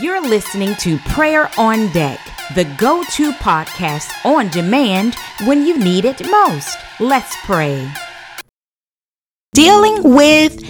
[0.00, 2.18] You're listening to Prayer on Deck,
[2.54, 6.78] the go to podcast on demand when you need it most.
[7.00, 7.90] Let's pray.
[9.52, 10.62] Dealing with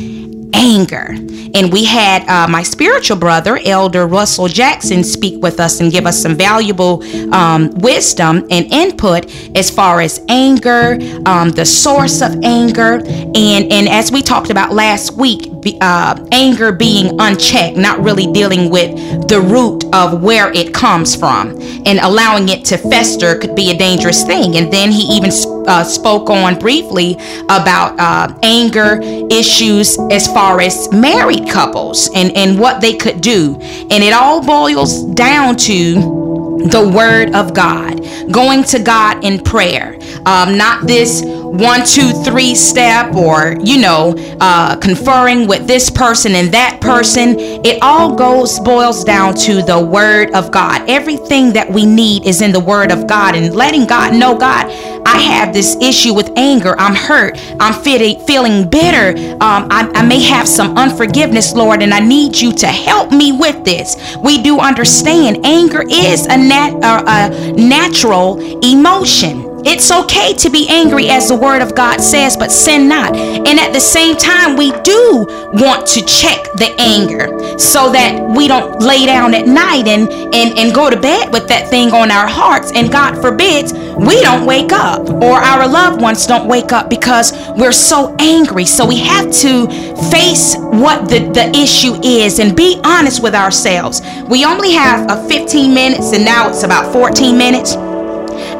[0.54, 1.14] anger.
[1.54, 6.06] And we had uh, my spiritual brother, Elder Russell Jackson, speak with us and give
[6.06, 7.02] us some valuable
[7.34, 13.88] um, wisdom and input as far as anger, um, the source of anger, and and
[13.88, 15.48] as we talked about last week,
[15.80, 21.60] uh, anger being unchecked, not really dealing with the root of where it comes from,
[21.86, 24.56] and allowing it to fester could be a dangerous thing.
[24.56, 25.30] And then he even
[25.66, 27.16] uh, spoke on briefly
[27.48, 33.58] about uh, anger issues as far as married couples and and what they could do,
[33.60, 36.22] and it all boils down to
[36.70, 42.54] the word of God, going to God in prayer, um, not this one, two, three
[42.54, 47.36] step or, you know, uh, conferring with this person and that person.
[47.38, 50.88] It all goes, boils down to the word of God.
[50.88, 54.70] Everything that we need is in the word of God and letting God know, God,
[55.06, 56.74] I have this issue with anger.
[56.78, 57.38] I'm hurt.
[57.60, 59.18] I'm feeling, bitter.
[59.34, 63.32] Um, I, I may have some unforgiveness, Lord, and I need you to help me
[63.32, 64.16] with this.
[64.18, 69.51] We do understand anger is a, nat, uh, a natural emotion.
[69.64, 73.14] It's okay to be angry, as the word of God says, but sin not.
[73.16, 78.48] And at the same time, we do want to check the anger so that we
[78.48, 82.10] don't lay down at night and, and, and go to bed with that thing on
[82.10, 82.72] our hearts.
[82.74, 87.32] And God forbids we don't wake up or our loved ones don't wake up because
[87.56, 88.64] we're so angry.
[88.64, 89.66] So we have to
[90.10, 94.00] face what the, the issue is and be honest with ourselves.
[94.28, 97.76] We only have a 15 minutes, and now it's about 14 minutes.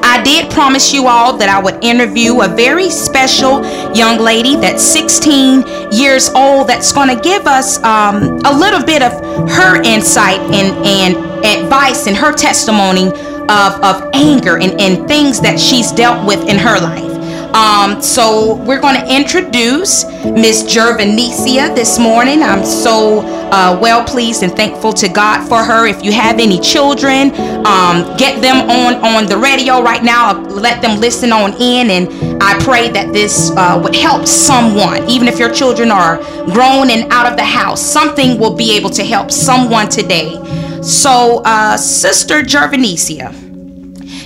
[0.05, 3.64] I did promise you all that I would interview a very special
[3.95, 9.03] young lady that's 16 years old that's going to give us um, a little bit
[9.03, 9.12] of
[9.50, 13.08] her insight and, and advice and her testimony
[13.48, 17.11] of, of anger and, and things that she's dealt with in her life.
[17.55, 22.42] Um, so we're going to introduce Miss Jervanicia this morning.
[22.42, 25.86] I'm so uh, well pleased and thankful to God for her.
[25.86, 27.30] If you have any children,
[27.67, 30.40] um, get them on on the radio right now.
[30.40, 35.07] Let them listen on in, and I pray that this uh, would help someone.
[35.11, 38.90] Even if your children are grown and out of the house, something will be able
[38.90, 40.40] to help someone today.
[40.83, 43.30] So, uh, Sister Jervanicia,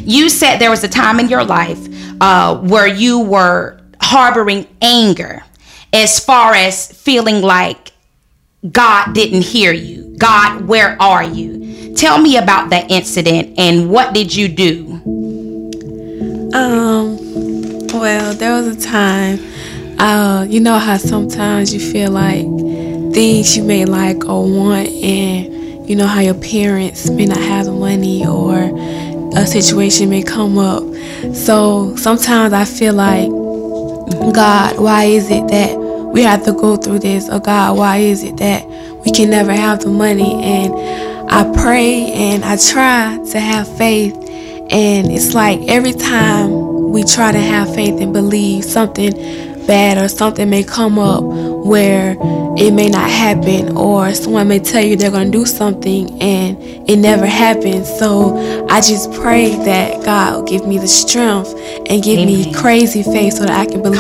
[0.07, 1.86] you said there was a time in your life
[2.21, 5.43] uh, where you were harboring anger
[5.93, 7.93] as far as feeling like
[8.71, 10.17] God didn't hear you.
[10.19, 11.95] God, where are you?
[11.95, 15.01] Tell me about that incident and what did you do?
[16.55, 17.17] Um,
[17.89, 19.39] well, there was a time,
[19.99, 22.45] uh, you know how sometimes you feel like
[23.15, 27.67] things you may like or want, and you know how your parents may not have
[27.67, 28.71] the money or
[29.37, 30.83] a situation may come up.
[31.35, 33.29] So sometimes I feel like,
[34.35, 35.79] God, why is it that
[36.13, 37.29] we have to go through this?
[37.29, 38.67] Or God, why is it that
[39.05, 40.43] we can never have the money?
[40.43, 40.75] And
[41.31, 44.15] I pray and I try to have faith.
[44.71, 49.13] And it's like every time we try to have faith and believe something
[49.67, 52.17] bad or something may come up where
[52.59, 56.57] it may not happen or someone may tell you they're going to do something and
[56.89, 58.37] it never happens so
[58.71, 61.53] i just pray that god will give me the strength
[61.91, 62.27] and give Amen.
[62.27, 63.99] me crazy faith so that i can believe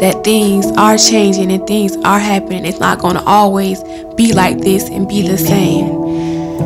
[0.00, 3.82] that things are changing and things are happening it's not going to always
[4.14, 5.32] be like this and be Amen.
[5.32, 6.04] the same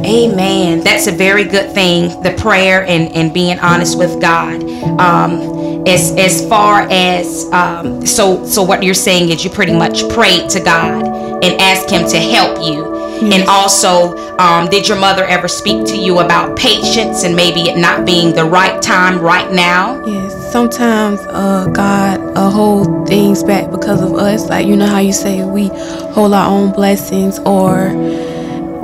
[0.05, 0.81] Amen.
[0.81, 2.23] That's a very good thing.
[2.23, 4.63] The prayer and, and being honest with God.
[5.01, 10.09] Um, as as far as um, so so what you're saying is you pretty much
[10.09, 11.05] prayed to God
[11.43, 12.97] and asked Him to help you.
[13.21, 13.41] Yes.
[13.41, 17.77] And also, um, did your mother ever speak to you about patience and maybe it
[17.77, 20.05] not being the right time right now?
[20.07, 24.49] Yes, sometimes uh, God uh, hold things back because of us.
[24.49, 25.69] Like you know how you say we
[26.13, 27.89] hold our own blessings, or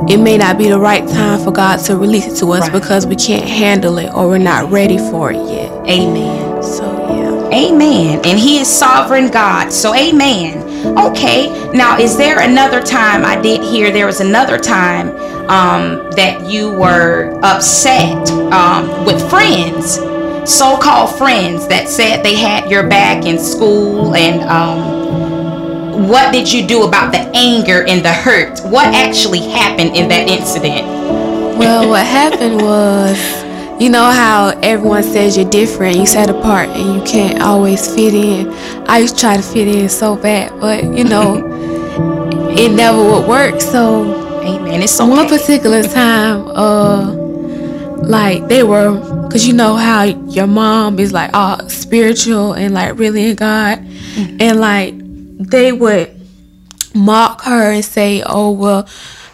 [0.08, 2.72] it may not be the right time for God to release it to us right.
[2.72, 5.70] because we can't handle it or we're not ready for it yet.
[5.88, 6.43] Amen.
[7.54, 8.20] Amen.
[8.24, 9.72] And He is sovereign God.
[9.72, 10.98] So, amen.
[10.98, 11.70] Okay.
[11.72, 13.24] Now, is there another time?
[13.24, 15.10] I did hear there was another time
[15.48, 19.94] um, that you were upset um, with friends,
[20.50, 24.16] so called friends that said they had your back in school.
[24.16, 28.60] And um, what did you do about the anger and the hurt?
[28.64, 30.86] What actually happened in that incident?
[31.56, 33.43] Well, what happened was
[33.80, 38.14] you know how everyone says you're different, you set apart, and you can't always fit
[38.14, 38.52] in.
[38.88, 41.42] I used to try to fit in so bad, but you know,
[42.56, 43.60] it never would work.
[43.60, 44.82] So Amen.
[44.82, 45.10] It's okay.
[45.10, 47.12] One particular time, uh,
[48.06, 49.00] like they were,
[49.30, 53.78] cause you know how your mom is like all spiritual and like really in God,
[53.78, 54.36] mm-hmm.
[54.40, 54.94] and like
[55.48, 56.14] they would
[56.94, 58.88] mock her and say, "Oh well."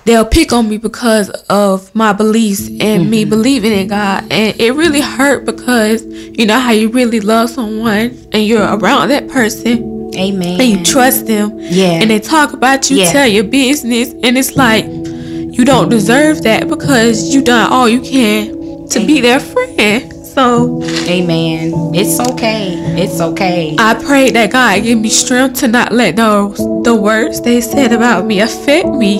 [0.04, 3.10] They'll pick on me because of my beliefs and mm-hmm.
[3.10, 4.24] me believing in God.
[4.30, 9.08] And it really hurt because you know how you really love someone and you're around
[9.08, 10.60] that person Amen.
[10.60, 11.58] And you trust them.
[11.58, 12.00] Yeah.
[12.00, 13.12] And they talk about you, yeah.
[13.12, 18.00] tell your business, and it's like you don't deserve that because you done all you
[18.00, 19.06] can to Amen.
[19.06, 20.12] be their friend.
[20.26, 21.72] So, Amen.
[21.94, 22.74] It's okay.
[22.96, 23.76] It's okay.
[23.78, 27.92] I pray that God give me strength to not let those the words they said
[27.92, 29.18] about me affect me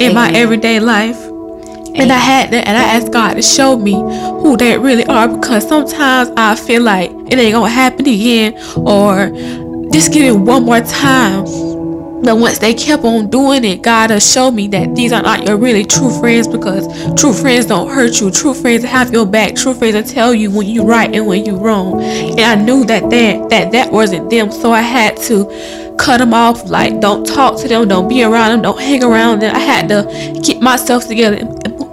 [0.00, 0.32] in Amen.
[0.32, 1.16] my everyday life.
[1.20, 1.92] Amen.
[2.02, 5.28] And I had to, and I asked God to show me who they really are
[5.28, 9.30] because sometimes I feel like it ain't gonna happen again or
[9.92, 11.44] just give it one more time
[12.22, 15.46] but once they kept on doing it, God has showed me that these are not
[15.46, 18.30] your really true friends because true friends don't hurt you.
[18.30, 19.54] True friends have your back.
[19.54, 22.00] True friends will tell you when you're right and when you're wrong.
[22.02, 25.46] And I knew that that that, that wasn't them, so I had to
[25.98, 26.68] cut them off.
[26.68, 29.54] Like, don't talk to them, don't be around them, don't hang around them.
[29.54, 31.38] I had to get myself together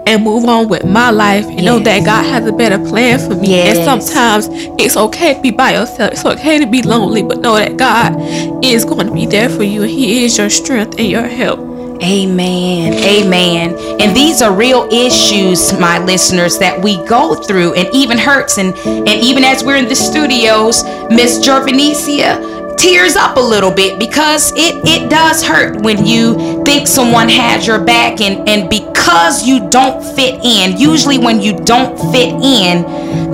[0.07, 1.65] and move on with my life and yes.
[1.65, 3.49] know that God has a better plan for me.
[3.49, 3.77] Yes.
[3.77, 4.47] And sometimes
[4.81, 6.13] it's okay to be by yourself.
[6.13, 8.15] It's okay to be lonely, but know that God
[8.63, 11.59] is going to be there for you and He is your strength and your help.
[12.01, 12.93] Amen.
[12.93, 13.75] Amen.
[13.99, 18.59] And these are real issues, my listeners, that we go through and even hurts.
[18.59, 23.99] And, and even as we're in the studios, Miss Jervanesia, tears up a little bit
[23.99, 28.69] because it it does hurt when you think someone has your back and and
[29.07, 32.83] because you don't fit in usually when you don't fit in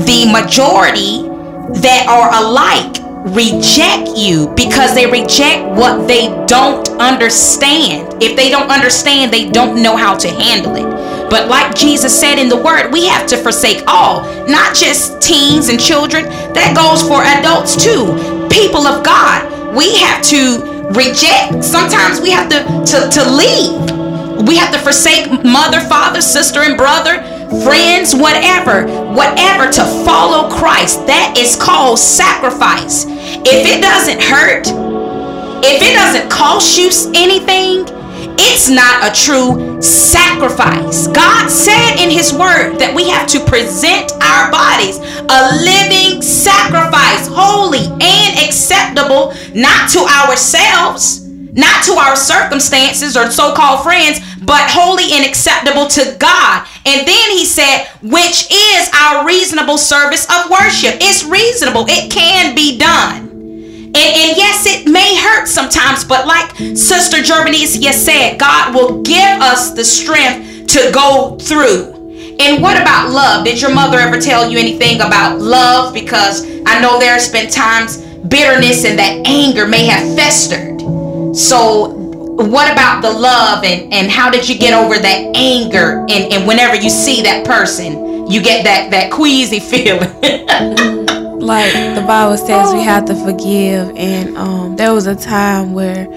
[0.05, 1.23] the majority
[1.81, 3.01] that are alike
[3.33, 9.81] reject you because they reject what they don't understand if they don't understand they don't
[9.81, 13.37] know how to handle it but like Jesus said in the word, we have to
[13.37, 16.25] forsake all, not just teens and children.
[16.53, 18.13] That goes for adults too
[18.51, 21.63] people of God, we have to reject.
[21.63, 24.02] Sometimes we have to, to, to leave.
[24.41, 27.21] We have to forsake mother, father, sister, and brother,
[27.63, 31.05] friends, whatever, whatever to follow Christ.
[31.05, 33.05] That is called sacrifice.
[33.05, 34.67] If it doesn't hurt,
[35.65, 37.85] if it doesn't cost you anything,
[38.39, 41.07] it's not a true sacrifice.
[41.07, 44.97] God said in His Word that we have to present our bodies
[45.29, 51.22] a living sacrifice, holy and acceptable, not to ourselves,
[51.53, 56.67] not to our circumstances or so called friends, but holy and acceptable to God.
[56.85, 60.97] And then He said, which is our reasonable service of worship.
[60.99, 63.29] It's reasonable, it can be done.
[63.95, 69.39] And, and yes, it may hurt sometimes, but like Sister Jervanesia said, God will give
[69.39, 71.93] us the strength to go through.
[72.39, 73.45] And what about love?
[73.45, 75.93] Did your mother ever tell you anything about love?
[75.93, 77.97] Because I know there's been times
[78.27, 80.72] bitterness and that anger may have festered.
[81.33, 81.89] So,
[82.35, 85.99] what about the love and, and how did you get over that anger?
[86.09, 90.09] And, and whenever you see that person, you get that, that queasy feeling.
[91.39, 96.07] like the Bible says we have to forgive and um, there was a time where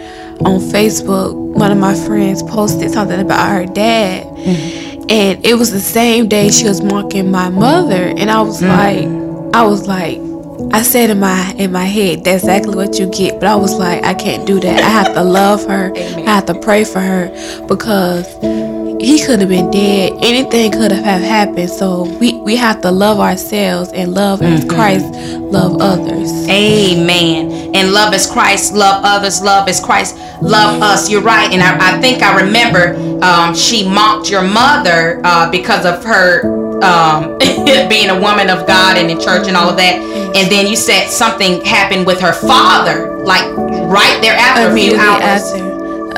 [0.44, 5.06] on Facebook one of my friends posted something about her dad mm-hmm.
[5.08, 9.48] and it was the same day she was mocking my mother and I was mm-hmm.
[9.48, 10.19] like I was like
[10.72, 13.75] I said in my in my head that's exactly what you get but I was
[13.75, 16.29] like I can't do that I have to love her Amen.
[16.29, 17.29] I have to pray for her
[17.67, 18.27] because
[19.01, 20.15] he could have been dead.
[20.22, 21.70] Anything could have happened.
[21.70, 24.55] So we, we have to love ourselves and love mm-hmm.
[24.55, 26.31] as Christ love others.
[26.48, 27.75] Amen.
[27.75, 29.43] And love as Christ love others.
[29.43, 31.10] Love as Christ love us.
[31.10, 31.53] You're right.
[31.53, 36.56] And I, I think I remember um, she mocked your mother uh, because of her
[36.82, 37.38] um,
[37.88, 39.96] being a woman of God and in church and all of that.
[40.36, 44.96] And then you said something happened with her father, like right there after a few
[44.96, 45.52] hours.
[45.52, 45.66] After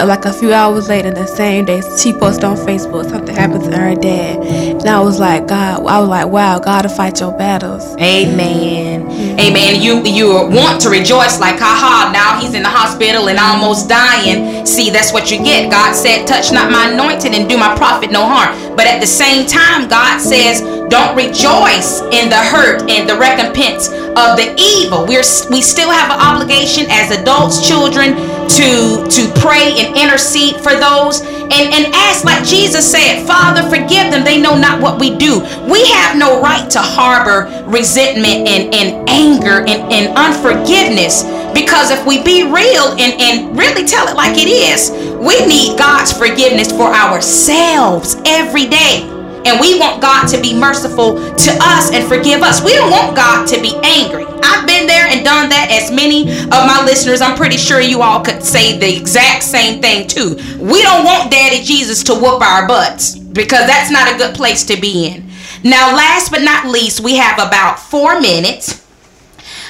[0.07, 3.76] like a few hours later, the same day, she posted on Facebook something happened to
[3.76, 7.37] her dad, and I was like, God, I was like, wow, God to fight your
[7.37, 7.85] battles.
[7.97, 9.02] Amen.
[9.02, 9.40] Mm-hmm.
[9.40, 9.83] Amen.
[9.83, 14.67] You you want to rejoice like, haha, now he's in the hospital and almost dying.
[14.67, 15.71] See, that's what you get.
[15.71, 18.76] God said, touch not my anointed and do my prophet no harm.
[18.76, 23.88] But at the same time, God says, don't rejoice in the hurt and the recompense
[24.18, 25.06] of the evil.
[25.06, 28.18] We're we still have an obligation as adults, children,
[28.58, 34.10] to to pray and intercede for those and, and ask like Jesus said, Father, forgive
[34.10, 34.25] them.
[34.25, 35.40] They know not what we do.
[35.70, 41.22] We have no right to harbor resentment and, and anger and, and unforgiveness
[41.54, 45.78] because if we be real and, and really tell it like it is, we need
[45.78, 49.17] God's forgiveness for ourselves every day.
[49.49, 52.62] And we want God to be merciful to us and forgive us.
[52.62, 54.26] We don't want God to be angry.
[54.43, 58.02] I've been there and done that as many of my listeners, I'm pretty sure you
[58.02, 60.37] all could say the exact same thing too.
[60.61, 64.64] We don't want Daddy Jesus to whoop our butts because that's not a good place
[64.64, 65.31] to be in.
[65.64, 68.87] Now, last but not least, we have about four minutes.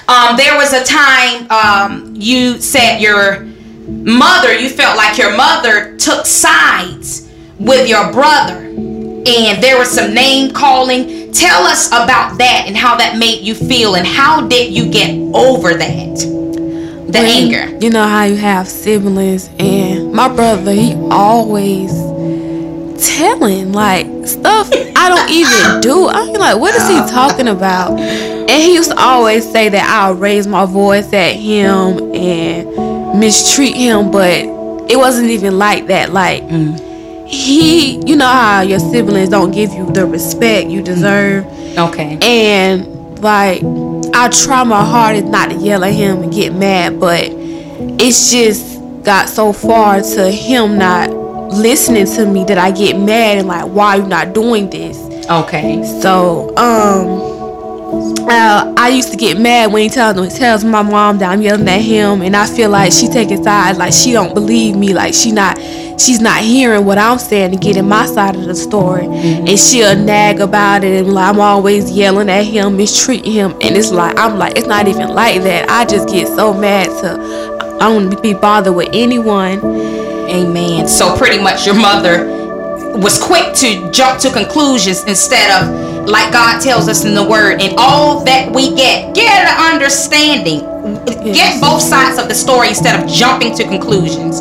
[0.09, 3.43] Um, there was a time um, you said your
[3.87, 8.69] mother, you felt like your mother took sides with your brother
[9.29, 11.33] and there was some name calling.
[11.33, 15.11] Tell us about that and how that made you feel and how did you get
[15.35, 16.17] over that?
[16.17, 17.79] The when, anger.
[17.85, 21.93] You know how you have siblings and my brother, he always
[23.17, 26.09] telling like stuff I don't even do.
[26.09, 27.99] I'm like, what is he talking about?
[28.01, 33.77] And he used to always say that I'll raise my voice at him and mistreat
[33.77, 34.45] him, but
[34.91, 36.13] it wasn't even like that.
[36.13, 36.88] Like mm
[37.29, 41.45] he you know how your siblings don't give you the respect you deserve?
[41.77, 42.19] Okay.
[42.23, 43.63] And like
[44.15, 47.25] i try my hardest not to yell at him and get mad but
[48.01, 51.11] it's just got so far to him not
[51.53, 54.97] listening to me that i get mad and like why are you not doing this?
[55.29, 55.83] Okay.
[56.01, 57.39] So um
[58.31, 61.67] uh, I used to get mad when he tells tells my mom that I'm yelling
[61.69, 65.15] at him, and I feel like she taking sides, like she don't believe me, like
[65.15, 65.59] she not
[65.99, 69.07] she's not hearing what I'm saying to get in my side of the story.
[69.07, 73.53] And she'll nag about it and I'm always yelling at him, mistreating him.
[73.61, 75.69] And it's like I'm like, it's not even like that.
[75.69, 79.65] I just get so mad to I don't be bothered with anyone.
[80.29, 80.89] Amen.
[80.89, 82.37] So pretty much your mother
[82.99, 87.61] was quick to jump to conclusions instead of like God tells us in the word
[87.61, 90.61] and all that we get get an understanding
[91.25, 91.37] yes.
[91.37, 94.41] get both sides of the story instead of jumping to conclusions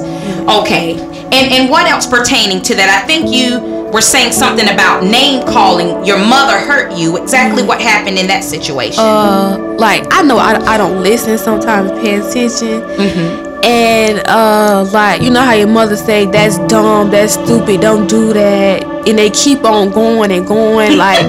[0.50, 3.02] okay and and what else pertaining to that?
[3.02, 6.06] I think you were saying something about name calling.
[6.06, 7.18] Your mother hurt you.
[7.18, 9.00] Exactly what happened in that situation?
[9.00, 12.82] Uh, like I know I, I don't listen sometimes, pay attention.
[12.82, 13.48] Mm-hmm.
[13.64, 18.34] And uh, like you know how your mother say that's dumb, that's stupid, don't do
[18.34, 21.20] that, and they keep on going and going like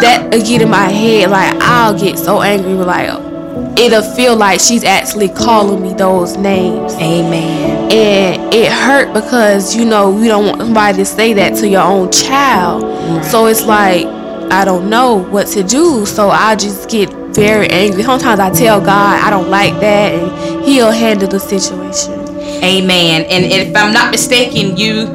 [0.00, 0.28] that.
[0.30, 3.08] Get in my head, like I'll get so angry, like
[3.78, 6.94] it'll feel like she's actually calling me those names.
[6.94, 7.73] Amen.
[7.92, 11.82] And it hurt because you know you don't want somebody to say that to your
[11.82, 12.82] own child.
[12.82, 13.24] Right.
[13.24, 14.06] So it's like
[14.52, 16.06] I don't know what to do.
[16.06, 18.02] So I just get very angry.
[18.02, 22.12] Sometimes I tell God I don't like that, and He'll handle the situation.
[22.62, 23.22] Amen.
[23.22, 25.06] And if I'm not mistaken, you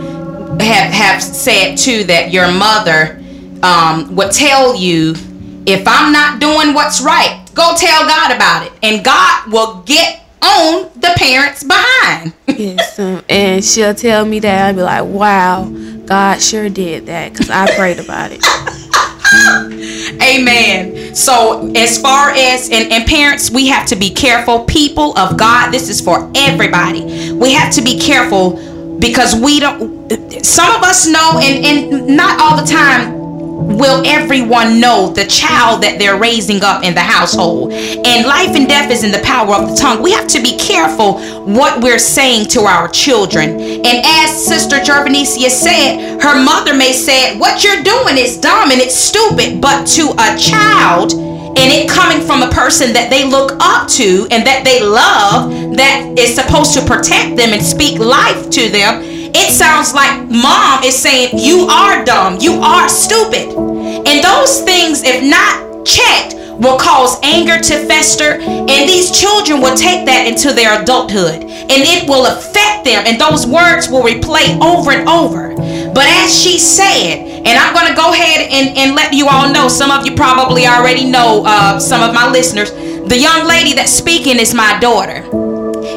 [0.59, 3.23] have have said too that your mother
[3.63, 5.15] um, would tell you
[5.65, 10.23] if I'm not doing what's right, Go tell God about it, and God will get
[10.41, 12.34] on the parents behind.
[12.48, 15.65] yes, um, and she'll tell me that I'll be like, "Wow,
[16.05, 18.43] God sure did that," because I prayed about it.
[20.22, 21.13] Amen.
[21.13, 24.65] So, as far as and, and parents, we have to be careful.
[24.65, 27.31] People of God, this is for everybody.
[27.34, 30.10] We have to be careful because we don't.
[30.43, 33.18] Some of us know, and and not all the time
[33.59, 37.73] will everyone know the child that they're raising up in the household.
[37.73, 40.01] And life and death is in the power of the tongue.
[40.01, 43.59] We have to be careful what we're saying to our children.
[43.59, 48.79] And as Sister Jervanesia said, her mother may say, What you're doing is dumb and
[48.79, 51.13] it's stupid, but to a child,
[51.59, 55.51] and it coming from a person that they look up to and that they love,
[55.75, 60.83] that is supposed to protect them and speak life to them, it sounds like mom
[60.83, 63.50] is saying, You are dumb, you are stupid.
[63.50, 69.75] And those things, if not checked, will cause anger to fester, and these children will
[69.75, 74.59] take that into their adulthood, and it will affect them, and those words will replay
[74.62, 75.55] over and over.
[75.93, 79.51] But as she said, and I'm going to go ahead and, and let you all
[79.51, 83.74] know, some of you probably already know, uh, some of my listeners, the young lady
[83.74, 85.48] that's speaking is my daughter.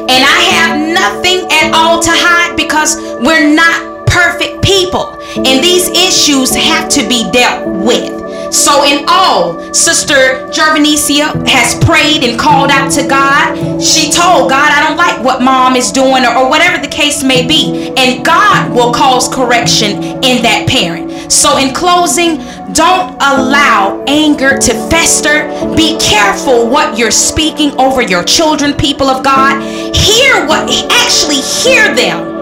[0.09, 5.19] And I have nothing at all to hide because we're not perfect people.
[5.35, 8.23] And these issues have to be dealt with.
[8.53, 13.81] So, in all, Sister Jervanesia has prayed and called out to God.
[13.81, 17.23] She told God, I don't like what mom is doing, or, or, whatever the case
[17.23, 17.91] may be.
[17.97, 21.02] And God will cause correction in that parent.
[21.33, 22.37] So, in closing,
[22.73, 25.47] don't allow anger to fester.
[25.75, 29.61] Be careful what you're speaking over your children, people of God.
[29.95, 32.33] Hear what, actually hear them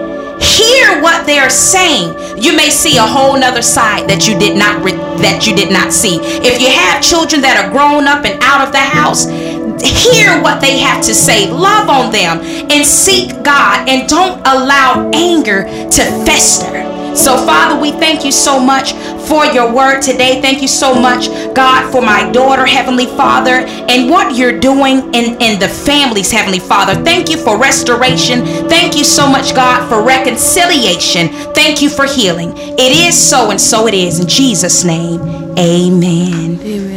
[0.41, 4.83] hear what they're saying, you may see a whole nother side that you did not
[4.83, 6.19] re- that you did not see.
[6.21, 9.29] If you have children that are grown up and out of the house,
[9.81, 15.09] hear what they have to say, love on them, and seek God, and don't allow
[15.13, 16.90] anger to fester.
[17.15, 18.93] So, Father, we thank you so much
[19.27, 20.41] for your word today.
[20.41, 25.41] Thank you so much, God, for my daughter, Heavenly Father, and what you're doing in,
[25.41, 26.95] in the families, Heavenly Father.
[27.03, 28.45] Thank you for restoration.
[28.67, 31.29] Thank you so much, God, for reconciliation.
[31.53, 32.53] Thank you for healing.
[32.57, 34.19] It is so, and so it is.
[34.19, 35.21] In Jesus' name,
[35.57, 36.59] amen.
[36.61, 36.90] Amen.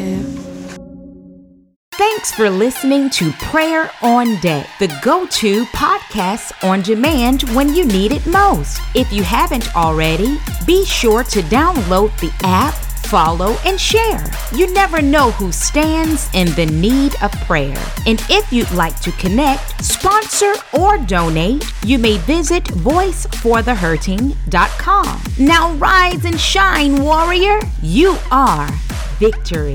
[2.15, 7.85] Thanks for listening to Prayer on Deck, the go to podcast on demand when you
[7.85, 8.81] need it most.
[8.95, 14.25] If you haven't already, be sure to download the app, follow, and share.
[14.55, 17.85] You never know who stands in the need of prayer.
[18.07, 25.21] And if you'd like to connect, sponsor, or donate, you may visit voiceforthehurting.com.
[25.41, 27.59] Now rise and shine, warrior.
[27.83, 28.71] You are
[29.19, 29.75] victory.